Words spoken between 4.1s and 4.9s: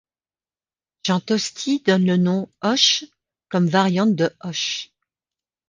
de Hoch.